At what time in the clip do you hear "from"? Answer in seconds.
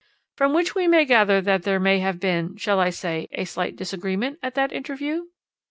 0.35-0.51